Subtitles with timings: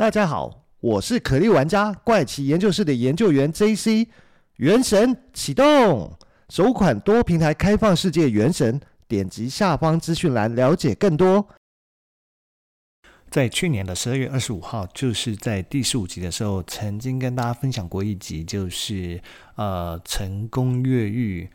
[0.00, 4.08] 大家好，我是可莉玩家怪奇研究室的研究员 JC。
[4.56, 6.16] 原神启动，
[6.48, 11.46] 首款多平台开放世界原神，点击下方资讯栏了解更多。
[13.28, 19.20] 在去年的十二月二十五号，就是在第十五集的时候，曾经跟大家分享过一集，就是
[19.56, 21.46] 呃成功越狱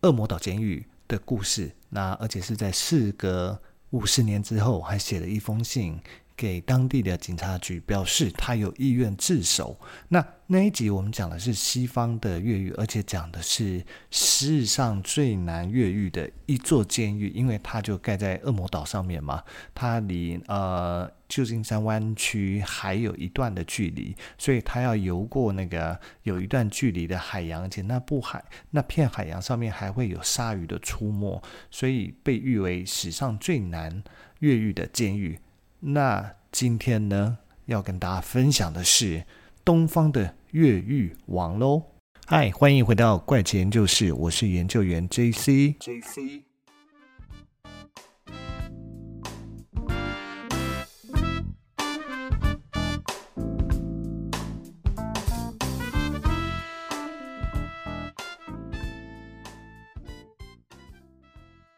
[0.00, 1.70] 恶魔岛监狱的故事。
[1.90, 6.00] 那而且是在事隔五十年之后，还写了一封信。
[6.42, 9.78] 给当地的警察局表示他有意愿自首。
[10.08, 13.80] 那那一集我们讲的是西方的越狱，而且讲的是
[14.10, 19.40] 世上最难越狱的一座监狱，因为它就盖在恶魔岛上面嘛，
[19.72, 34.02] 它离呃旧金山湾区还有一段的距离，所以它要游过那个有一段距离的海洋，而且那部海那片海洋上面还会有鲨鱼的出没，所以被誉为史上最难
[34.40, 35.38] 越狱的监狱。
[35.84, 39.24] 那今天呢，要跟大家分享的是
[39.64, 41.82] 东方的越狱王喽。
[42.24, 45.76] 嗨，欢迎回到怪奇研究室，我是研究员 JC。
[45.78, 46.44] JC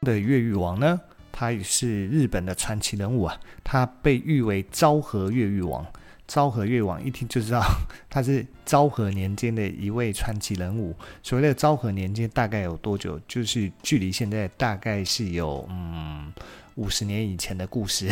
[0.03, 1.00] 的越狱王呢？
[1.45, 5.87] 他也是日本的传奇人物啊，他被誉为昭和越狱王。
[6.27, 7.62] 昭和越王一听就知道
[8.09, 10.97] 他是昭和年间的一位传奇人物。
[11.22, 13.20] 所谓的昭和年间大概有多久？
[13.28, 16.33] 就是距离现在大概是有嗯
[16.77, 18.09] 五十年以前的故事，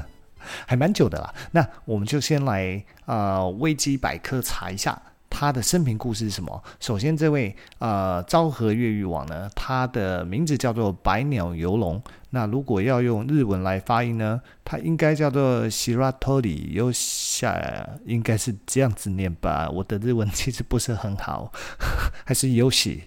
[0.68, 1.34] 还蛮久的啦。
[1.52, 5.00] 那我们就先来呃维基百科查一下。
[5.28, 6.62] 他的生平故事是什么？
[6.80, 12.02] 首先，这位呃昭和越狱王呢，他的名字叫做百鸟游龙。
[12.30, 19.68] 那如果要用日文来发音呢，他应该叫做西拉托里尤夏，应该是这样子念吧。
[19.70, 21.52] 我的日文其实不是很好，
[22.24, 23.04] 还是尤喜。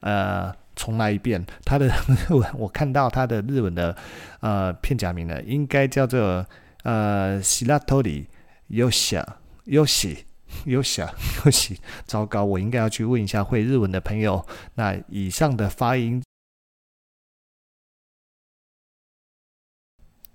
[0.00, 3.96] 呃，重来一遍，他的日文我看到他的日文的
[4.40, 6.46] 呃片假名呢，应该叫做
[6.82, 8.28] 呃西拉托里
[8.68, 9.26] 尤夏
[10.64, 11.00] 尤 喜。
[11.00, 12.44] 有想有喜，糟糕！
[12.44, 14.46] 我应该要去问一下会日文的朋友。
[14.74, 16.22] 那以上的发音，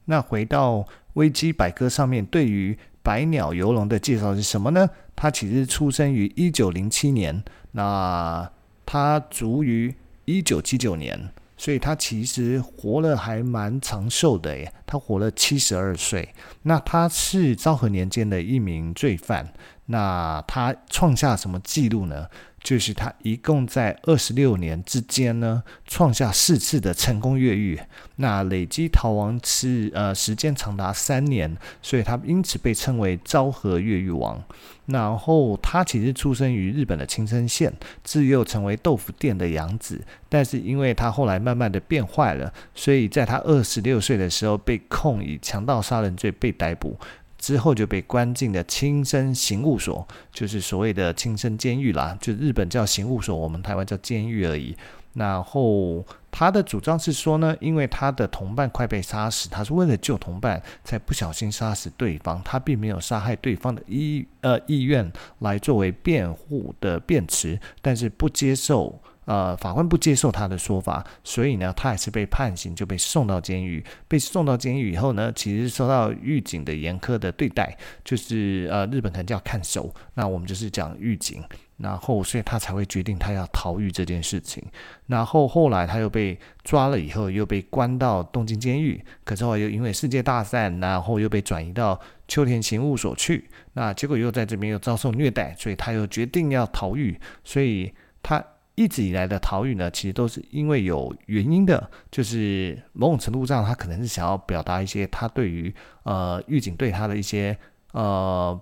[0.05, 4.89] 那回到维基百科上面，对于百鸟游龙的介绍是什么呢？
[5.15, 8.51] 他其实出生于一九零七年，那
[8.85, 9.95] 他卒于
[10.25, 11.31] 一九七九年。
[11.57, 16.33] 所以他其实活了还蛮长寿的耶，他活了七十二岁。
[16.63, 19.53] 那他是昭和年间的一名罪犯。
[19.91, 22.27] 那他创下什么记录呢？
[22.63, 27.79] 就是他一共在二十六年之间呢，创下四次的成功越狱。
[28.17, 34.43] 那累积逃亡是呃时间长达三年，所以他因此被称为昭和越狱王。
[34.85, 37.73] 然后他其实出生于日本的青森县，
[38.03, 39.99] 自幼成为豆腐店的养子。
[40.29, 46.95] 但是因为他后来慢慢的变坏了，所以在他二十六岁的时候被控以强盗杀人罪被逮捕。
[47.41, 54.77] 之后就被关进了青森刑务所，就是所谓的青森监狱啦，就日本叫刑务所，我们台湾叫监狱而已。
[55.13, 69.01] 然后他的主张是说呢，因为他的同伴快被杀死，他是为了救同伴才不小心杀死对方，他并没有杀害对方的意呃意愿来作为辩护的辩词，但是不接受。
[69.25, 73.83] 呃，法官不接受他的说法，所以呢，他还是被判刑，就被送到监狱。
[74.07, 81.43] 被送到监狱以后呢，其实受到狱警的严苛的对待，就是呃，日本可能叫看守，那我们就是讲狱警。
[81.77, 84.63] 然后，所以他才会决定他要逃狱这件事情。
[85.07, 89.03] 然后后来他又被抓了以后，又被关到东京监狱。
[89.23, 93.49] 可是后又因为世界大战，然后又被转移到秋田刑务所去。
[93.73, 97.19] 那结果又在这边又遭受虐待，所以他又决定要逃狱。
[97.43, 98.43] 所以他。
[98.75, 105.73] 一直以来的逃狱呢，其实都是因为有原因的，就是某种程度上，他可能是想要表达一些他对于
[106.03, 107.57] 呃狱警对他的一些
[107.91, 108.59] 呃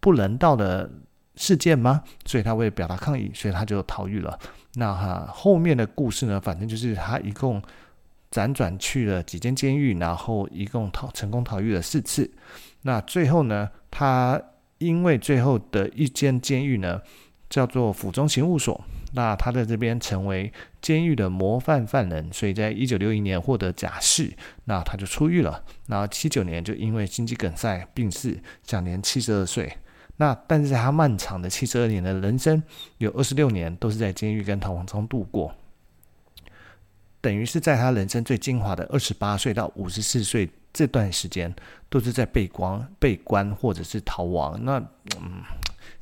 [0.00, 0.90] 不人道的
[1.34, 2.02] 事件吗？
[2.24, 4.38] 所以他为了表达抗议，所以他就逃狱了。
[4.74, 7.60] 那哈后面的故事呢，反正就是他一共
[8.30, 12.30] 辗转去了几间监狱，然后一共逃成功逃狱了四次。
[12.82, 14.40] 那最后呢，他
[14.78, 17.00] 因为最后的一间监狱呢，
[17.48, 18.82] 叫做府中刑务所。
[19.12, 20.52] 那他在这边成为
[20.82, 24.30] 监狱的模范犯人，所以在一九六一年获得假释，
[24.64, 25.64] 那他就出狱了。
[25.86, 29.78] 然后七九年就因为心肌梗塞病逝，享年七十二岁。
[30.18, 32.62] 那但是在他漫长的七十二年的人生，
[32.98, 35.54] 有二十六年都是在监狱跟逃亡中度过，
[37.20, 41.54] 等于是在他人生最精华的二十八岁到五十四岁这段时间
[41.88, 44.62] 都是在被关、被关或者是逃亡。
[44.64, 44.78] 那
[45.18, 45.42] 嗯，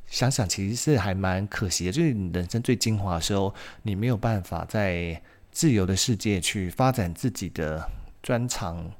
[0.07, 3.53] 想想其实是还蛮可惜的，就是你人生最精华的时候，
[3.83, 5.21] 你没有办法在
[5.51, 7.89] 自由的世界去发展自己的
[8.21, 8.91] 专长，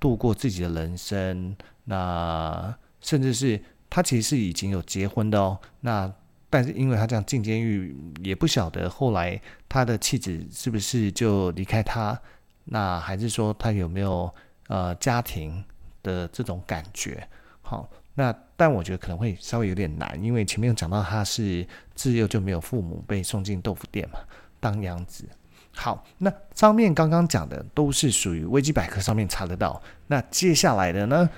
[0.00, 1.56] 度过自己的人生。
[1.84, 5.58] 那甚至是他其实是已经有结婚的哦。
[5.80, 6.12] 那
[6.48, 12.18] 但是因为他这样进监狱，也不晓得后来他的妻子是不是就离开他，
[12.64, 14.32] 那还是说他有没有
[14.68, 15.64] 呃家庭
[16.02, 17.28] 的这种感觉？
[17.62, 21.64] 好，那但我觉得可能会稍微有点难，因为前面讲到他是
[21.94, 24.18] 自幼就没有父母，被送进豆腐店嘛，
[24.58, 25.24] 当养子。
[25.72, 31.30] 好，那上面刚刚讲的都是属于维基百科上面查得到，那接下来的呢，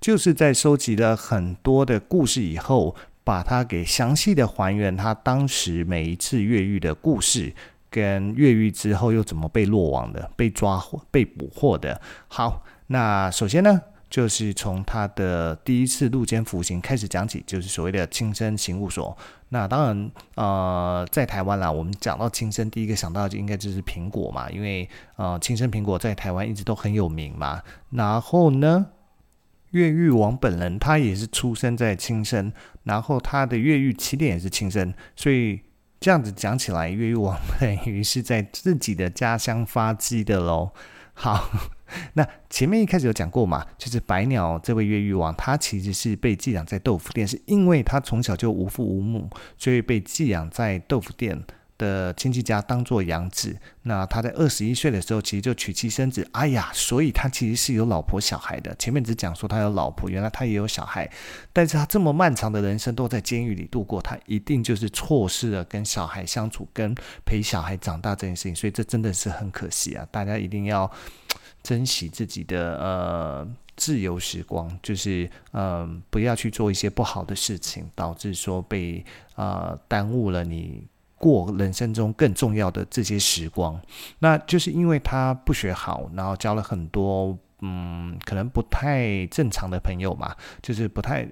[0.00, 2.94] 就是在收集了很多的故事以后。
[3.26, 7.52] 把它给详细的还原，他当时每一次越狱的故事，
[7.90, 12.00] 跟越狱之后又怎么被落网的、被抓获、被捕获的。
[12.28, 19.16] 好，那首先呢，就是从他的第一次入监服刑开始讲起，就是所谓的轻生刑务所。
[19.48, 27.62] 那当然，呃，在台湾啦，我们讲到轻生，第一个想到就应该就是苹果嘛，因为呃，轻生苹果在台湾一直都很有名嘛。
[27.90, 28.86] 然后呢，
[29.70, 32.52] 越狱王本人他也是出生在轻生。
[32.84, 35.60] 然后他的越狱起点也是轻生，所以
[35.98, 40.70] 这样子讲起来，越狱王等于是在自己的家乡发迹的喽。
[41.18, 41.48] 好，
[42.12, 51.42] 那前面一开始有讲过嘛，就是白鸟这位越狱王，他其实是被寄养在豆腐店，是因为他从小就无父无母，所以被寄养在豆腐店
[51.78, 56.26] 的亲戚家当做养子，那他在二十一岁的时候，其实就娶妻生子。
[56.32, 58.74] 哎呀，所以他其实是有老婆小孩的。
[58.76, 61.10] 前面只讲说他有老婆，原来他也有小孩。
[61.52, 66.94] 但是他这么漫长的人生都在监狱里度过，他一定就是错失了跟小孩相处、跟
[67.24, 68.54] 陪小孩长大这件事情。
[68.54, 70.06] 所以这真的是很可惜啊！
[70.10, 70.90] 大家一定要
[71.62, 80.86] 珍惜自己的呃自由时光，就是嗯、呃，不要去做一些不好的事情，导致说被呃耽误了你。
[81.18, 83.80] 过人生中更重要的这些时光，
[84.18, 91.28] 那就是因为他不学好，然后交了很多嗯，可能不太正常的朋友嘛，就是不太。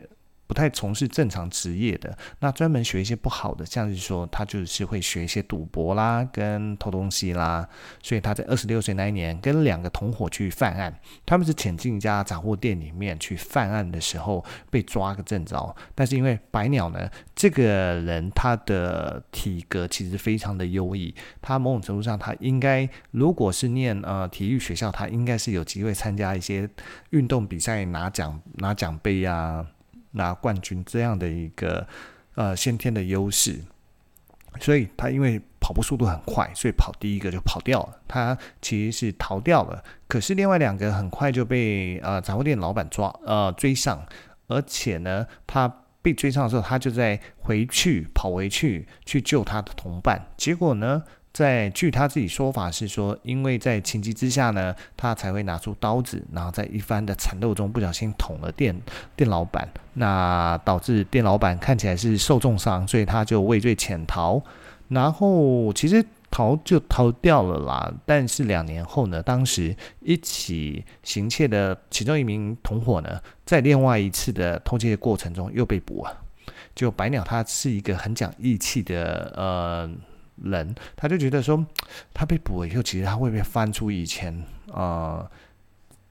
[0.46, 7.67] 不太从事正常职业的，那专门学一些不好的，像是说他就是会学一些赌博啦，跟偷东西啦，
[8.02, 10.94] 所以他在二十六岁那一年跟两个同伙去犯案，
[11.25, 26.69] 他们是潜进一家杂货店里面去犯案的时候被抓个正着，但是因为白鸟呢，这个人他的体格其实非常的优异，他某种程度上他应该如果是念呃体育学校，他应该是有机会参加一些
[27.11, 29.67] 运动比赛拿奖拿奖杯呀。
[30.14, 31.87] 拿冠军这样的一个
[32.34, 33.61] 呃先天的优势，
[34.61, 38.00] 所以他因为跑步速度很快，所以跑第一个就跑掉了。
[38.06, 44.06] 他其实是逃掉了，可是另外两个很快就被呃杂货店老板抓呃追上，
[44.46, 51.02] 而且呢，他被追上的时候，他就在回去跑回去去救他的同伴，结果呢，
[51.34, 58.81] 在据他自己说法是说，因为在情急之下呢，他才会拿出刀子，然后在一番的缠斗中不小心捅了店
[59.16, 64.40] 店老板，那导致店老板看起来是受重伤，所以他就畏罪潜逃，
[64.86, 67.92] 然后其实逃就逃掉了啦。
[68.06, 76.16] 但是两年后呢，当时一起行窃的其中一名同伙呢，在另外一次的偷窃过程中又被捕了。
[76.76, 79.91] 就白鸟他是一个很讲义气的呃。
[80.43, 81.64] 人，他就觉得说，
[82.12, 85.29] 他被捕了以后，其实他会不会翻出以前呃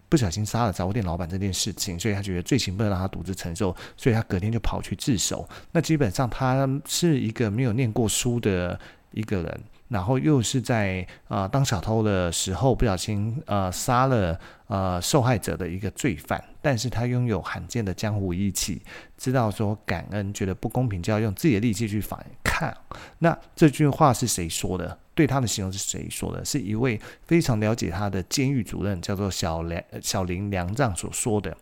[0.10, 5.48] 不小心杀了杂货店老板这件事情，所以他觉得罪行不能让他独自承受，所以他隔天就跑去自首。
[5.72, 8.80] 那基本上他是一个没有念过书的
[9.12, 9.64] 一个人。
[9.88, 18.82] 然后又是在呃当小偷的时候不小心呃杀了呃受害者的一个罪犯，但是他拥有罕见的江湖义气，
[19.18, 22.74] 知道说感恩，觉得不公平就要用自己的力气去反抗。
[23.20, 24.98] 那这句话是谁说的？
[25.16, 26.44] 对他的形容是谁说的？
[26.44, 31.56] 是一位非常了解他的监狱主任，叫做小梁小林良丈所说的。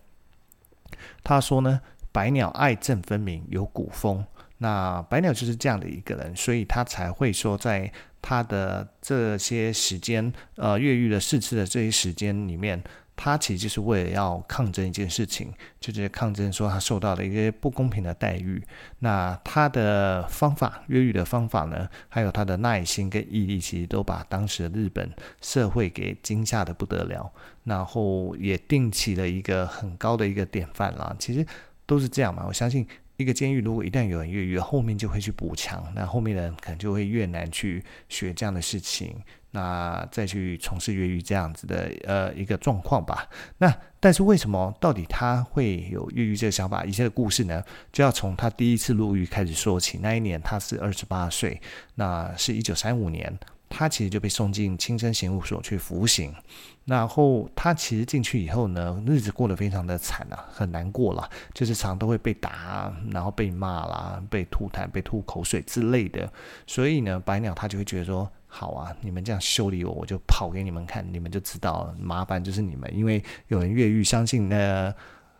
[1.21, 1.81] 他说呢，
[2.13, 4.25] 百鸟爱憎分明，有古风。
[4.61, 7.91] 那白鸟就是这样的一个人，所以他才会说在。
[8.23, 12.79] 他的这些时间，呃，越狱的四次的这些时间里面，
[13.15, 18.61] 他其实就是为了要抗争一件事情，就是抗争说他受到了一些不公平的待遇。
[18.99, 31.15] 那他的方法，越狱的方法呢，还有他的耐心跟毅力，其实都把当时的日本社会给惊吓得不得了，然后也定起了一个很高的一个典范啦。
[31.17, 31.43] 其实
[31.87, 32.87] 都是这样嘛，我相信。
[33.21, 39.15] 一个监狱如果一旦有人越狱，后面就会去补强，那后面的人可能就会越难去学这样的事情，
[39.51, 43.29] 那再去从事越狱这样子的呃一个状况吧。
[43.57, 46.83] 那但是为什么到底他会有越狱这个想法？
[46.83, 49.99] 一切的故事呢，就要从他第一次入狱开始说起。
[50.01, 51.61] 那一年他是二十八岁，
[51.95, 53.37] 那是一九三五年。
[53.71, 56.35] 他其实就被送进轻生刑务所去服刑，
[56.83, 66.31] 然后他其实进去以后呢，日子过得非常的惨啊，很难过了，就是常都会被打，然后被骂啦，被吐痰、被吐口水之类的。
[66.67, 74.93] 所以呢，白鸟他就会觉得说，好啊，你们这样修理我，我就跑给你们看，你们就知道了，麻烦就是你们，因为有人越狱，相信呢，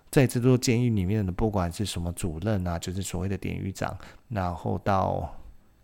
[0.09, 3.95] 在这座监狱里面的，不管是什么主任啊，就是所谓的典狱长，
[4.29, 5.35] 然后到。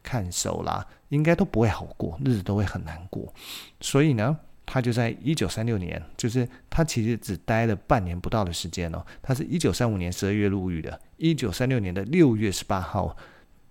[0.07, 3.33] 看守啦，应该都不会好过，日子都会很难过。
[3.81, 9.05] 所以呢，他就在一九三六年，就是他其实只待了半年不到的时间哦。
[9.21, 13.17] 他是一九三五年十二月入狱的，一九三六年的六月十八号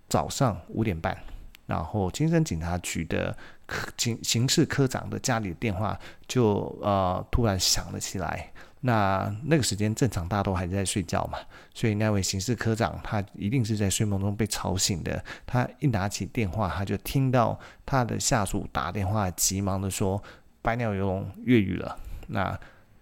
[0.07, 1.17] 早上五点半，
[1.65, 8.53] 然后金山警察局的科警刑事科长的家里的电话就呃突然响了起来。
[8.87, 11.37] 那那个时间正常，大家都还在睡觉嘛，
[11.73, 15.21] 所以那位刑事科长他一定是在睡梦中被吵醒的。
[15.45, 20.23] 他一拿起电话，他就听到他的下属打电话，急忙的说
[20.63, 22.57] ：“白鸟游龙越狱了。”那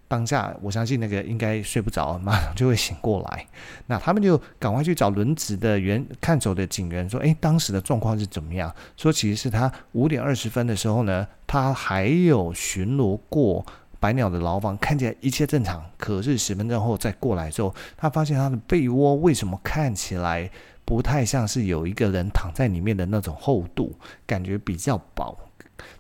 [0.08, 3.46] 当下我相信那个应该睡不着，马上就会醒过来。
[3.86, 13.64] 那他们就赶快去找轮值的员看守的警员说：“诶，当时的状况是怎么样？”说其实是他五点二十分的时候呢，他还有巡逻过。
[14.00, 20.50] 白鸟的牢房看起来一切正常，可是十分钟后再过来之后，他发现他的被窝为什么看起来
[20.84, 23.98] 不太像是有一个人躺在里面的那种厚度，
[24.28, 25.36] 感觉比较薄。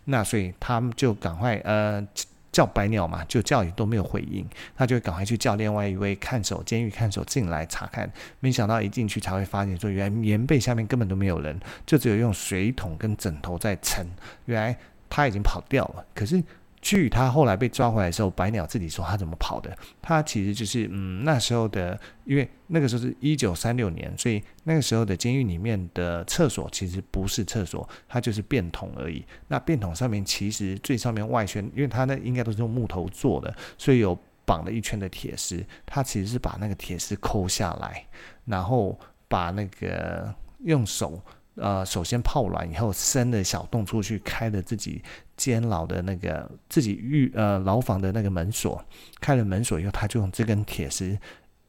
[0.03, 2.05] 那所以他们就赶快呃
[2.51, 8.11] 叫白鸟嘛，就叫也都没有回应，他就赶快去叫另外一位看守监狱看守进来查看。
[8.39, 14.05] 没想到一进去才会发现说，原来棉被下面根本都没有人，就只有用水桶跟枕头在撑。
[14.45, 14.77] 原来
[15.09, 16.43] 他已经跑掉了，可是。
[16.85, 19.75] 据他后来被抓回来的时候，白鸟自己说他怎么跑的？
[20.03, 29.25] 他其实就是嗯，那时候的，因为那个时候是一九三六年，所以那个时候的监狱里面的厕所其实不是厕所，它就是便桶而已。
[29.47, 34.15] 那便桶上面其实最上面外圈，因为它那应该都是用木头做的，所以有
[34.45, 35.65] 绑了一圈的铁丝。
[35.87, 38.05] 他其实是把那个铁丝抠下来，
[38.45, 38.95] 然后
[39.27, 41.19] 把那个用手。
[41.55, 45.01] 呃，首先泡软以后，伸了小洞出去，开了自己
[45.37, 48.83] 监牢的那个自己狱呃牢房的那个门锁，
[49.21, 51.17] 开了门锁以后，他就用这根铁丝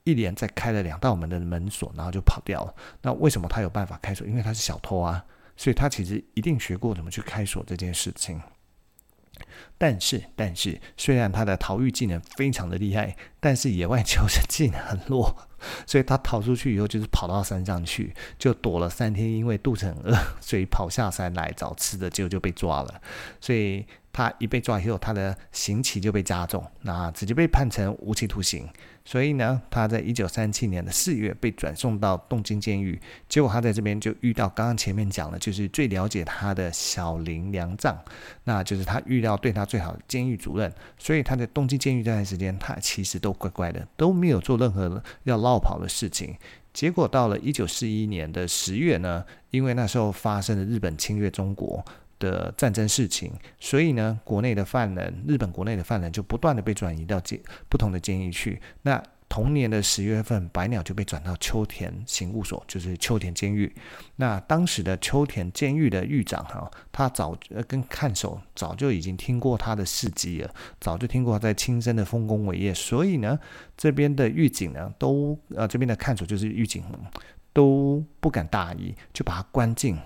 [0.04, 2.74] 一连再开了两道门的门锁，然后就跑掉了。
[3.02, 4.26] 那为什么他有办法开锁？
[4.26, 5.24] 因为他是小偷啊，
[5.56, 8.40] 所以他其实一定学过怎么去开锁这件事情。
[9.78, 15.36] 但是，但是，虽然他的逃狱技能非常的厉害，但是野外求生技能很弱，
[15.86, 23.00] 所以他逃出去以后就是跑到山上去，就躲了三天，因为肚子很饿，所以跑下山来找吃的，结果就被抓了，
[23.40, 23.84] 所以。
[24.16, 28.66] 他一被抓以后，他的刑期就被加重，那直接被判成无期徒刑。
[29.04, 32.98] 所以呢，他在一九三七年的四月被转送到东京监狱。
[33.28, 37.94] 结果他在这边就遇到刚刚前面讲的，就是最了解他的小林良藏，
[38.44, 40.72] 那就是他遇到对他最好的监狱主任。
[40.96, 46.34] 所以他在东京监狱这段时间，他其实都乖乖的，都没有做任何要落跑的事情。
[46.72, 51.84] 结果到了一九四一年的十月呢，因为那时候发生了日本侵略中国。
[52.18, 58.60] 的战争事情，所以呢，国内的犯人，日本国内的犯人就不断的被转移到监不同的监狱去。
[58.82, 63.70] 那同年的十月份，白鸟就被转到秋田刑务所，就是秋田监狱。
[64.14, 73.38] 那当时的秋田监狱的狱长哈，他早跟看守早就已经听过他的事迹了，早就听过他在亲身的丰功伟业，所以呢，
[73.76, 76.84] 这边的狱警呢都呃这边的看守就是狱警
[77.52, 79.98] 都不敢大意，就把他关进。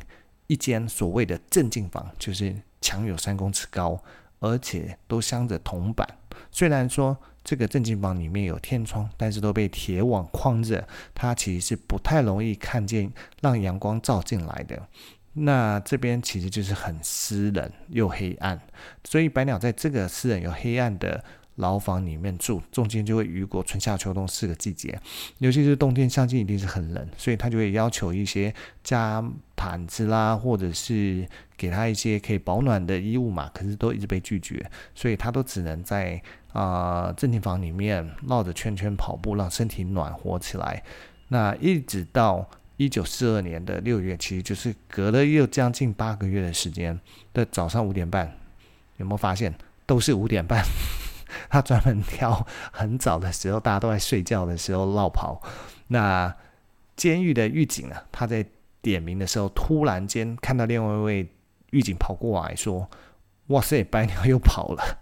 [0.51, 4.03] 一间所谓的镇静房，就是墙有三公尺高，
[4.41, 6.05] 而且都镶着铜板。
[6.51, 14.89] 虽然说这个镇静房里面有天窗，但是都被铁网框着，它其实是不太容易看见让阳光照进来的。
[15.35, 18.61] 那这边其实就是很湿冷又黑暗，
[19.05, 21.23] 所以白鸟在这个湿冷又黑暗的。
[21.61, 24.99] 牢房里面住，中间就会雨过春夏秋冬四个季节，
[25.39, 28.53] 尤其是冬天，相信一定是很冷，所以他就会要求一些
[28.83, 29.23] 加
[29.55, 36.21] 毯子啦，或者是给他一些可以保暖的衣物嘛，可是都一直被拒绝，所以他都只能在
[36.53, 40.83] 啊镇静房里面绕着圈圈跑步，让身体暖和起来。
[41.29, 46.99] 那一直到一九四二年的六月，其实就是隔了又将近八个月的时间
[47.35, 48.35] 的早上五点半，
[48.97, 50.65] 有没有发现都是五点半？
[51.51, 55.43] 他专门挑很早的时候，大家都在睡觉的时候落跑。
[55.89, 56.35] 那
[56.97, 58.47] 监狱的狱警啊，他在
[58.81, 61.29] 点名的时候，突然间看到另外一位
[61.71, 62.89] 狱警跑过来说
[63.49, 65.01] ：“哇塞，白鸟又跑了。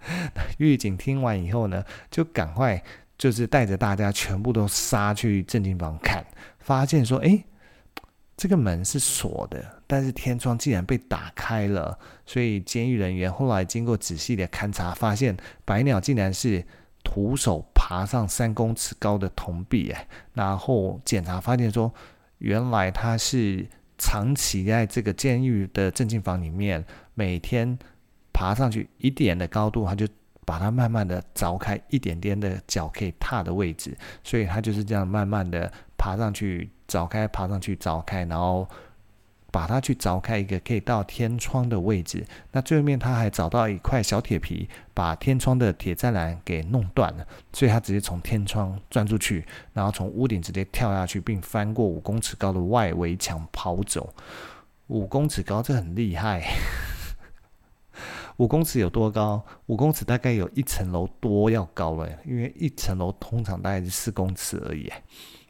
[0.58, 2.82] ”狱警听完以后呢，就赶快
[3.18, 6.24] 就是带着大家全部都杀去正经房看，
[6.60, 7.44] 发现说：“哎，
[8.36, 16.64] 这个门是锁的，但是天窗竟然被打开了。”所以监狱人员后来经过仔细的勘察，发现白鸟竟然是
[17.02, 21.92] 徒手爬上三公尺高的铜壁，哎，然后检查发现说。
[22.40, 23.66] 原来他是
[23.98, 27.76] 长期在这个监狱的正经房里面，每天
[28.32, 30.06] 爬上去一点的高度，他就
[30.44, 38.64] 把它慢慢的凿开一点点的脚可以踏的位置，所以他就是这样慢慢的爬上去，凿开，爬上去，凿开，然后。
[39.50, 54.12] 把它去凿开一个可以到天窗的位置，那最后面他还找到一块小铁皮，把天窗的铁栅栏给弄断了，所以他直接从天窗钻出去，然后从屋顶直接跳下去，并翻过五公尺高的外围墙跑走。
[54.88, 56.46] 五公尺高，这很厉害。
[58.36, 59.44] 五公尺有多高？
[59.66, 64.92] 五公尺大概有一层楼多要高了，因为一层楼通常大概是四公尺而已。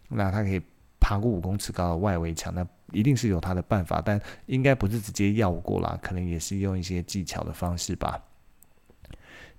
[0.09, 0.63] 那他可以。
[1.01, 8.25] 爬过五公尺高的外围墙，那一定是有他的办法，但应该不是直接要过啦，可能也是用一些技巧的方式吧。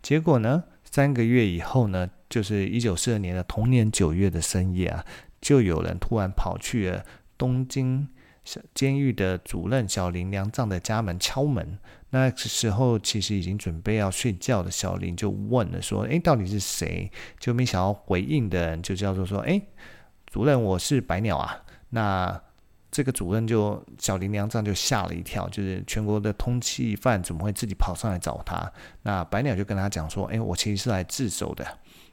[0.02, 5.06] 结果呢，三个月以后呢，就是一九四二年的同年九月的深夜啊，
[5.42, 7.04] 就有人突然跑去了
[7.38, 8.08] 东京
[8.74, 11.78] 监狱的主任小林良藏的家门敲门。
[12.12, 19.62] 那时候其实已经准备要睡觉的小林就问了说：“诶，到底是谁？”就没想到回应的人就叫做说：“诶。”
[20.32, 21.64] 主任，我是白鸟啊。
[21.90, 22.42] 那
[22.92, 28.72] 这个主任就小林良藏就吓了一跳，就是全国的通缉犯怎么会自己跑上来找他？
[29.04, 31.66] 那白鸟就跟他讲说：“哎，我其实是来自首的。”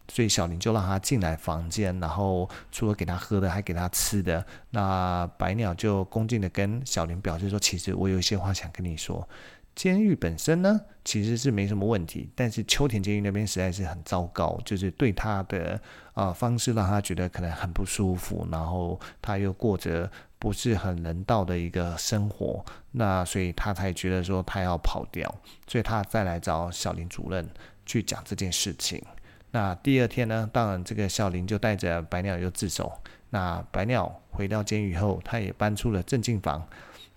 [0.09, 4.45] 所以小林就让他进来房间，然后除了给他喝的，还给他吃的。
[4.71, 9.29] 那白鸟就恭敬的跟小林表示说：“其实我有一些话想跟你说。”
[9.75, 15.79] 监狱本身呢，其实是没什么问题，但是秋田监狱那边实在是很糟糕，就是对他的
[16.15, 25.33] 啊、方式让他觉得可能很不舒服，然后他又过着不是很人道的一个生活，那所以他才觉得说他要跑掉，
[25.67, 27.49] 所以他再来找小林主任
[27.85, 29.03] 去讲这件事情。
[29.51, 32.93] 那第二天呢，当然这个小林就带着白鸟又自首。
[33.31, 36.67] 那白鸟回到监狱后，他也搬出了正经房，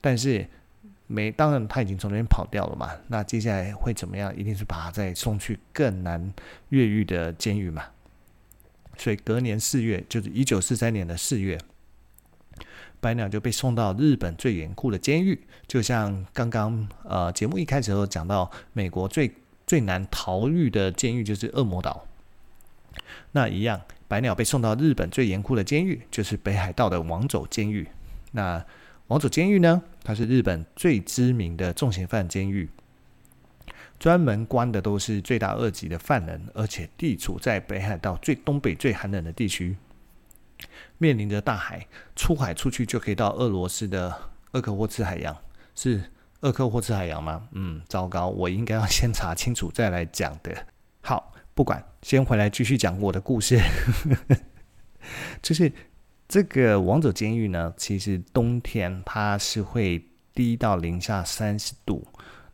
[0.01, 0.47] 但是。
[1.12, 2.91] 没，当然他已经从那边跑掉了嘛。
[3.08, 4.32] 那接下来会怎么样？
[4.38, 6.32] 一定是把他再送去更难
[6.69, 7.84] 越狱的监狱嘛。
[8.95, 11.58] 所以隔年四月，就是一九四三年的四月，
[12.99, 15.39] 白鸟就被送到日本最严酷的监狱。
[15.67, 19.31] 就像刚刚呃节目一开始时候讲到，美国最
[19.65, 22.05] 最难逃狱的监狱就是恶魔岛。
[23.31, 27.88] 那一样，白鸟被送到日本最严酷的监狱，就是北海道的王走监狱。
[28.31, 28.65] 那
[29.07, 32.69] 王走监狱呢，它是日本最知名的重刑犯监狱，
[33.99, 39.75] 专门关的都是罪大恶极的犯人，而且地处在北海道最东北、最寒冷的地区，
[40.99, 44.15] 面临着大海，出海出去就可以到俄罗斯的
[44.51, 45.35] 鄂克霍次海洋，
[45.73, 47.47] 是鄂克霍次海洋吗？
[47.53, 50.55] 嗯，糟糕，我应该要先查清楚再来讲的。
[51.01, 53.59] 好，不管，先回来继续讲我的故事，
[55.41, 55.73] 就是。
[56.31, 59.99] 这个王者监狱呢，其实冬天它是会
[60.31, 62.07] 低到零下三十度，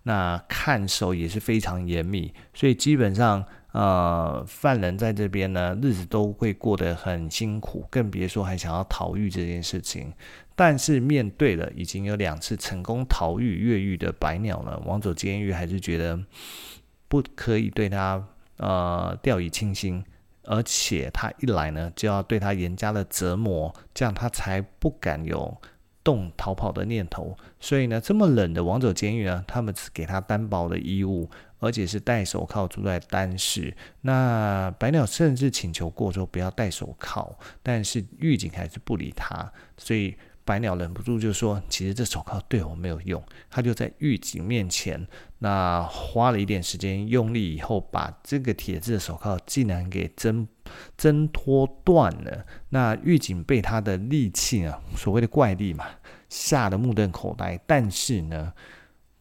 [0.04, 10.14] 那看守也是非常严密，所以基本上呃犯人在这边呢，日子都会过得很辛苦，更别说还想要逃狱这件事情。
[10.56, 16.18] 但是面对了已经有两次成功逃狱越狱的白鸟呢，王走监狱还是觉得
[17.10, 18.26] 不可以对他
[18.58, 20.02] 呃掉以轻心。
[20.48, 25.58] 而且他一来呢，就要对他严加的折磨，这样他才不敢有
[26.04, 27.36] 动逃跑的念头。
[27.60, 31.28] 所以呢，这么冷的王者监狱呢，他们只给他单薄的衣物，
[31.66, 33.76] 而且是戴手铐住在单室。
[34.02, 40.16] 那白鸟甚至请求过说不要戴手铐，但是狱警还是不理他，所以。
[40.48, 45.04] 白鸟忍不住就说：“其实这手铐对我没有用。”他就在狱警面前，
[45.40, 50.48] 那花了一点时间，用力以后，把这个铁质的手铐竟然给挣
[50.96, 52.46] 挣脱断了。
[52.70, 55.84] 那狱警被他的力气啊，所谓的怪力嘛，
[56.30, 57.60] 吓得目瞪口呆。
[57.66, 58.54] 但是呢，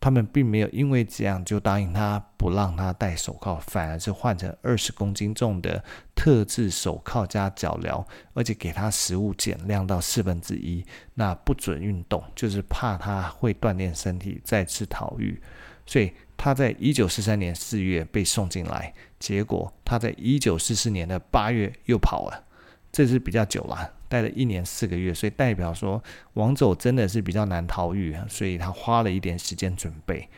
[0.05, 5.83] 他们并没有因为这样就答应他不让他戴手铐，反而是换成二十公斤重的
[6.15, 15.41] 特制手铐加脚镣，而且给他食物减量到四分之一，那不准运动，就是怕他会锻炼身体再次逃狱。
[15.87, 22.45] 所以他在一九四三年四月被送进来，结果他在一九四四年的八月又跑了，
[22.93, 23.91] 这是比较久了。
[24.15, 26.01] 待了一年四个月，所以代表说
[26.35, 30.29] 王走真的是比较难逃狱，所以他花了一点时间准备。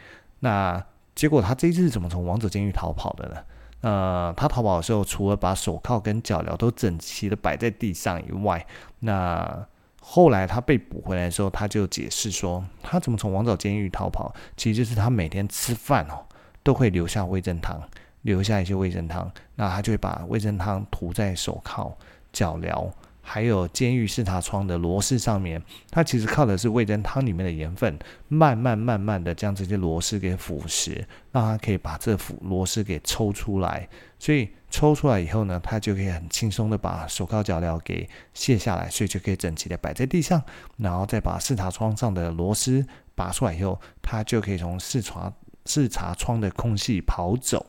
[0.41, 0.83] 那
[1.15, 3.37] 结果他这次是怎么从王走监狱逃跑的呢？
[3.83, 8.67] 呃，他逃跑的时候，除了把手铐跟脚镣都整齐的摆在地上以外，
[9.01, 9.67] 那
[10.01, 16.25] 后来他被捕回来的时候，他就解释说，他怎么从王走监狱逃跑，其实就是他每天吃饭哦，
[16.63, 17.79] 都会留下味噌汤，
[18.23, 21.95] 留下一些味噌汤，那他就会把味噌汤涂在手铐、
[22.33, 22.91] 脚镣。
[23.29, 25.61] 还有监狱视察窗的螺丝上面，
[25.91, 33.89] 它其实靠的是味噌汤里面的盐分，慢慢慢慢的将这些螺丝给腐蚀，让它可以把这腐螺丝给抽出来。
[34.21, 40.41] 所以抽出来以后呢，它就可以很轻松的把手铐脚镣给卸下来，所以就可以整齐的摆在地上，
[40.77, 42.87] 然后再把视察窗上的螺丝
[43.17, 45.33] 拔出来以后，它就可以从视察
[45.65, 47.67] 视察窗的空隙跑走。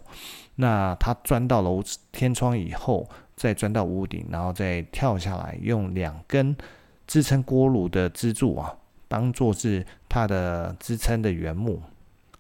[0.56, 3.10] 那它钻到楼天窗以后。
[3.38, 6.58] 再钻到屋顶，然后再跳下来，用两根
[7.06, 8.76] 支撑锅炉的支柱啊，
[9.08, 11.82] 当做是它的支撑的原木，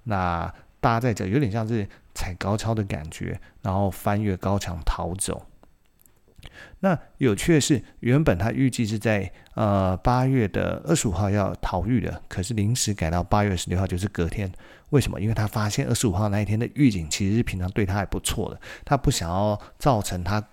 [0.05, 5.45] 那搭在这，有点像是踩高跷的感觉，然后翻越高墙逃走。
[6.79, 14.51] 那有趣的是，原本他预计是在呃八月的二十五号要逃狱的，可是临时改到八月十六号，就是隔天。
[14.89, 15.21] 为什么？
[15.21, 20.43] 因为他发现二十五号那一天的狱警其实是平常对他还不错的，他不想要造成他。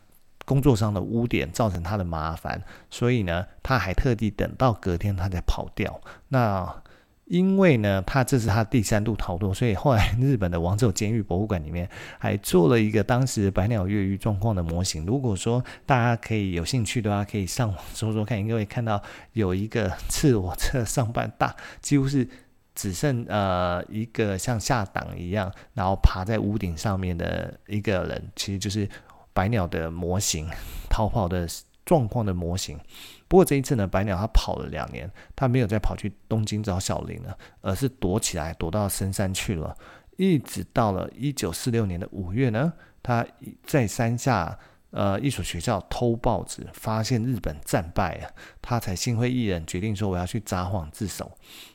[0.45, 6.01] 工作上的污点造成他的麻烦，所以呢，他还特地等到隔天他才跑掉。
[6.29, 6.83] 那
[7.27, 15.07] 因为呢，他这是他第三度逃脱，所以后来日本的王走监狱博物馆里面还做了一个当时白鸟越狱状况的模型。
[15.07, 19.03] 如果说大家可以有兴趣的话，可以上网搜搜看，应该会看到
[19.33, 22.29] 有一个赤裸侧上半大，几乎是
[22.75, 28.87] 只剩呃一个像下档一样，然后爬在屋顶上面的一个人，其实就是。
[29.35, 30.49] 白鸟的模型，
[30.89, 31.47] 逃跑的
[31.85, 32.79] 状况的模型。
[33.29, 39.77] 不过这一次呢，白鸟他跑了两年，他没有再跑去东京找小林了，而是躲起来，躲到深山去了。
[40.17, 43.27] 一直到了一九四六年的五月呢，他
[43.67, 44.57] 在山下
[44.91, 48.31] 呃一所学校偷报纸，发现日本战败了，
[48.63, 51.33] 他才心灰意冷，决定说我要去札幌自首。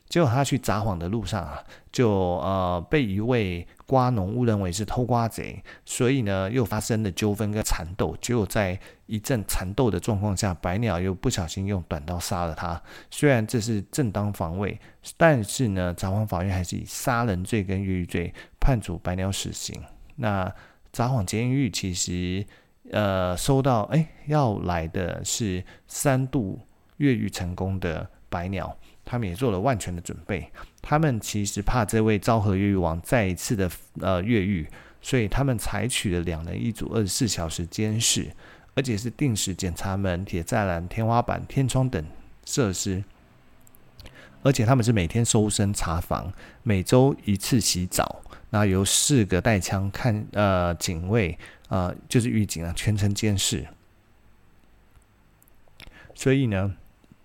[0.07, 8.15] 结果他去札幌的路上啊，就呃被一位瓜农误认为是偷瓜贼，所以呢又发生了纠纷跟缠斗。
[8.21, 12.79] 结果在一阵缠斗的状况下，白鸟又不小心用短刀杀了他。
[13.09, 14.79] 虽然这是正当防卫，
[15.17, 19.81] 但是呢，札幌法院还是以杀人罪跟越狱罪判处白鸟死刑。
[20.17, 20.53] 那
[20.93, 22.45] 札幌监狱其实
[22.91, 26.59] 呃收到哎要来的是三度
[26.97, 28.77] 越狱成功的白鸟。
[29.05, 30.47] 他们也做了万全的准备。
[30.81, 34.67] 他们其实怕这位昭和越狱王再一次的呃越狱，
[35.01, 38.31] 所以他们采取了两人一组，二十四小时监视，
[38.75, 42.03] 而且是定时检查门、铁栅栏、天花板、天窗等
[42.45, 43.03] 设施。
[44.41, 46.31] 而且他们是每天搜身查房，
[46.63, 51.37] 每周一次洗澡，然后由四个带枪看呃警卫
[51.67, 53.67] 呃就是狱警啊全程监视。
[56.15, 56.73] 所以呢，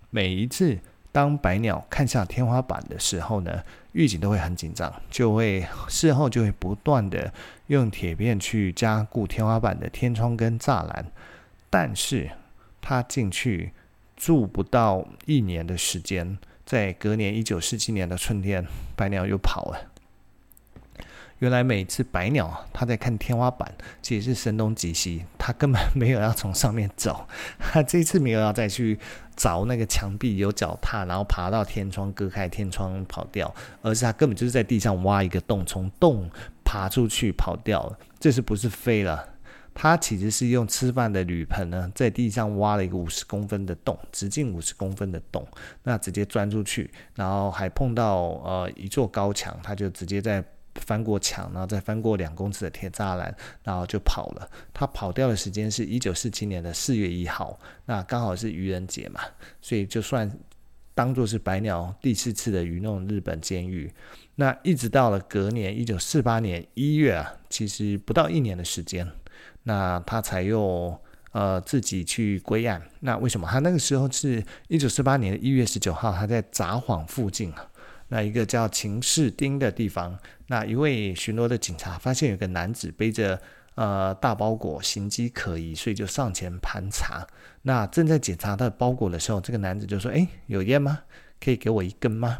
[0.09, 0.77] 每一次。
[1.15, 7.33] 当白鸟看向天花板的时候呢，狱警都会很紧张，就会事后就会不断的
[7.67, 11.05] 用铁片去加固天花板的天窗跟栅栏。
[11.69, 12.29] 但是
[12.81, 13.71] 他进去
[14.17, 18.65] 住不到一年的时间，在隔年一九四七年的春天，
[18.97, 19.91] 白鸟又跑了。
[21.39, 23.69] 原来每次白鸟它在看天花板，
[24.01, 27.27] 其实是声东击西，它根本没有要从上面走，
[27.59, 28.97] 它这次没有要再去
[29.35, 36.29] 凿那个墙壁有脚踏，然后爬到天窗割开天窗跑掉，而是它根本就是在地上挖一个洞，从洞
[36.63, 37.99] 爬出去跑掉了。
[38.17, 39.27] 这是不是飞了？
[39.73, 45.45] 它其实是用吃饭的铝盆呢，在地上挖了一个五十公分的洞，直径五十公分的洞，
[45.83, 50.41] 那直接钻出去，然后还碰到呃一座高墙，它就直接在。
[50.81, 54.49] 翻过墙，然后再翻过两公尺的铁栅栏，然后就跑了。
[54.73, 59.21] 他跑掉的时间是一九四七年的四月一号，那刚好是愚人节嘛，
[59.61, 60.29] 所以就算
[60.93, 63.91] 当做是白鸟第四次的愚弄日本监狱。
[64.35, 69.09] 那一直到了隔年一九四八年一月啊，其实不到一年的时间，
[69.63, 70.99] 那他才又
[71.31, 72.81] 呃自己去归案。
[72.99, 73.47] 那为什么？
[73.49, 77.65] 他那个时候是一九四八年的一月十九号，他在札幌附近啊。
[78.09, 83.41] 那一个叫秦室町的地方，那一位巡逻的警察发现有个男子背着
[83.75, 87.25] 呃大包裹，形迹可疑，所以就上前盘查。
[87.63, 90.99] 那正在检查他的包裹的时候，这个男子就说：“哎，有烟吗？
[91.39, 92.39] 可以给我一根吗？”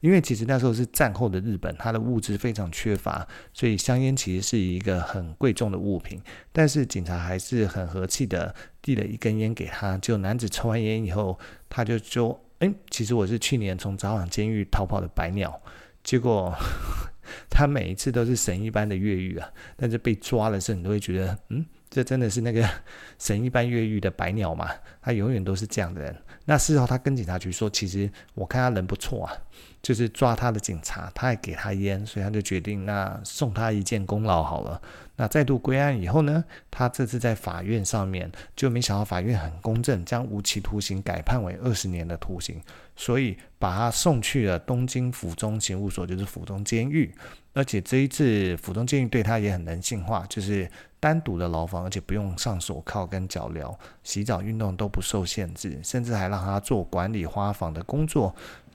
[0.00, 6.20] 因为其实那时候是战后的日本，它的物资非常缺乏，所以香烟其实是一个很贵重的物品。
[6.52, 9.96] 但是警察还是很和气的递了一根烟给他。
[9.96, 11.38] 就男子抽完烟以后，
[11.70, 15.60] 他就说：“哎，其实我是去年从早晚监狱逃跑的白鸟。”
[16.04, 16.54] 结果
[17.48, 21.64] 他每一次都是神一般的越狱啊，但是被抓的时候，你都会觉得，嗯。
[21.90, 22.68] 这真的是那个
[23.20, 24.68] 神一般越狱的白鸟嘛？
[25.00, 26.16] 他永远都是这样的人。
[26.44, 29.32] 那事后他跟警察局说，其实我看他人不错啊，
[29.80, 34.82] 就是抓他的警察，他还给他烟，所以他就决定那送他一件功劳好了。
[35.16, 42.60] 那再度归案以后呢，他这次在法院上面就没想到法院很公正，将无期徒刑改判为二十年的徒刑，
[42.96, 47.12] 所以把他送去了东京府中刑务所，就是府中监狱。
[47.52, 50.68] 而且这一次府中监狱对他也很人性化，就是。
[51.00, 58.34] 单独的牢房，而且不用上手铐跟脚镣，洗澡、运动都不受限制，甚至还让他做管理花房的工作。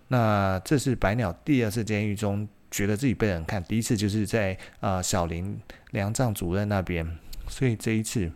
[0.10, 5.60] 那这是白鸟第二次监狱中觉得自己被人看，第一次就是在啊、小林
[5.92, 8.32] 粮藏主任那边，所以这一次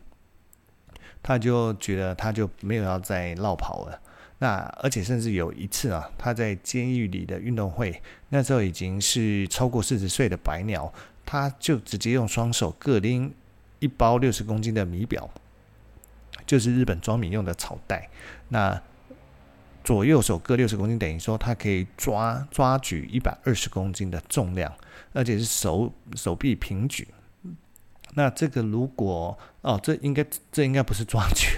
[1.21, 4.01] 他就觉得他就没有要再落跑了。
[4.39, 10.93] 那而且甚至有一次啊，他在监狱里的运动会，那时候已经是超过四十岁的白鸟，
[11.25, 13.33] 他就直接用双手各拎。
[13.79, 15.29] 一包六十公斤的米表，
[16.45, 18.09] 就是日本装米用的草袋。
[18.47, 18.81] 那
[19.83, 24.73] 左右手各六十公斤，等于说他可以抓抓举一百二十公斤的重量，
[25.11, 27.07] 而且是手手臂平举。
[28.15, 31.57] 那这个如果哦，这应该这应该不是抓举。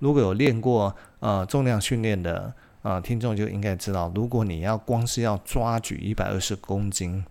[0.00, 7.24] 如果有练过呃重量训练的啊、听众就应该知道，如果你要光是要抓举一百二十公斤。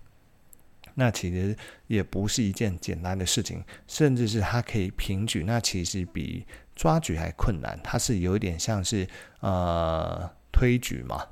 [1.02, 1.56] 那其实
[1.88, 7.80] 也不是一件简单的事情，甚至是他可以平举，那其实比抓举还困难。
[7.84, 9.08] 它是有一点像是
[9.40, 11.26] 呃推举嘛，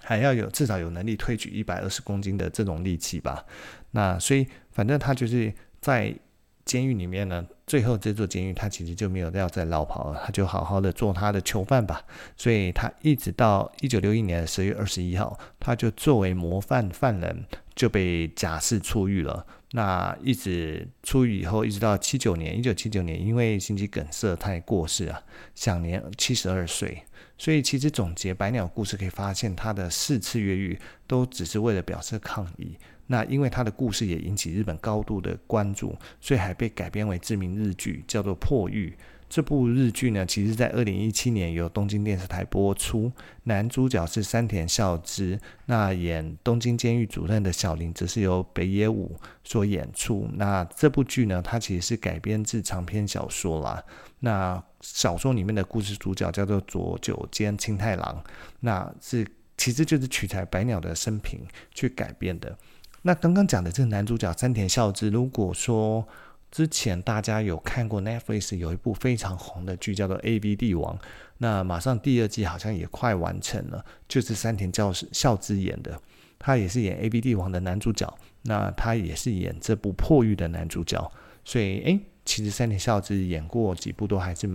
[0.00, 3.44] 还要有至少有能力推举一百二十公斤的这种力气吧。
[3.90, 6.16] 那所以反正他就是在。
[6.64, 12.00] 监狱里面呢，最后这座监狱他其实就没有要再落跑了，他就好好的做他的囚犯吧。
[12.36, 19.46] 所以他一直到一九六一年十月二十一号，他就作为模范犯人就被假释出狱了。
[19.72, 25.22] 那一直出狱以后，一直到七九年，一九七九年，因为心肌梗塞他也过世啊，
[25.54, 27.02] 享年七十二岁。
[27.38, 32.76] 所以其实总结白鸟故事可以发现，他的四次越狱都只是为了表示抗议。
[33.06, 38.90] 那因为他的故事也引起日本高度的关注，所以还被改编为知名日剧，叫做《破狱》。
[39.32, 43.10] 这部日剧呢，其实在二零一七年由东京电视台播出，
[43.44, 50.28] 男主角是山田孝之，那演东京监狱主任的小林则是由北野武所演出。
[50.34, 53.82] 那这部剧呢，它其实是改编自长篇小说啦。
[54.20, 58.22] 那小说里面的故事主角叫做佐久间清太郎，
[58.60, 61.40] 那是其实就是取材白鸟的生平
[61.72, 62.54] 去改编的。
[63.00, 66.06] 那刚刚讲的这个男主角山田孝之，如果说
[66.52, 70.94] 之前大家有看过 Netflix 有一部非常红的剧叫做《A B 帝王》，
[71.38, 75.98] 那马上第二季好像也快完成了，就是山田教孝之演的，
[76.38, 78.06] 他也是演《A B 帝王》的男主角，
[78.42, 81.10] 那他也是演这部《破狱》的男主角，
[81.42, 84.46] 所以诶，其实山田孝之演过几部都还是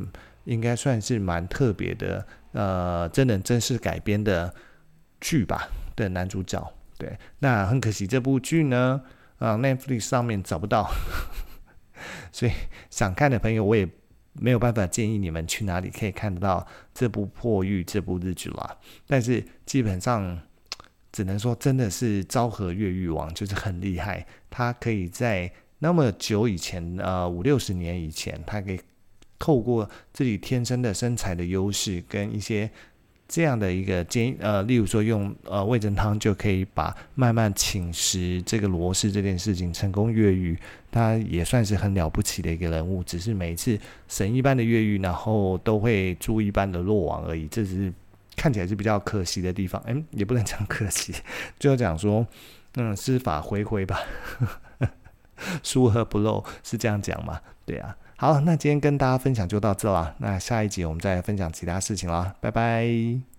[0.43, 4.53] 应该算是蛮特别的，呃，真人真事改编的
[5.19, 6.71] 剧吧的男主角。
[6.99, 9.01] 对，那很可惜这部剧呢，
[9.39, 10.89] 啊，Netflix 上面找不到，
[12.31, 12.51] 所以
[12.89, 13.87] 想看的朋友，我也
[14.33, 18.77] 没有办法建议你们去哪里可以看到这部破狱这部日剧啦。
[19.07, 20.39] 但是基本上
[21.11, 28.79] 只能说真的是昭和越狱王就是很厉害，他可以在那么久以前，呃，五六十年以前，他可以
[29.39, 32.69] 透过自己天生的身材的优势跟一些。
[33.29, 40.57] 这样的一个建议，呃，例如说用呃味噌汤就可以把慢慢侵蚀这个罗氏这件事情成功越狱，
[40.97, 43.03] 他也算是很了不起的一个人物。
[43.03, 47.93] 只是每次神一般的越狱，然后都会猪一般的落网而已，这只是
[48.35, 49.81] 看起来是比较可惜的地方。
[49.85, 51.13] 哎，也不能讲可惜，
[51.59, 52.25] 就讲说，
[52.75, 53.99] 嗯，司法恢恢吧，
[55.61, 57.39] 疏而不漏是这样讲嘛？
[57.65, 57.95] 对啊。
[58.17, 60.15] 好，那今天跟大家分享就到这了。
[60.17, 63.36] 那下一集我们再分享其他事情啦，拜拜。